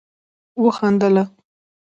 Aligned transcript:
وخندله 0.63 1.23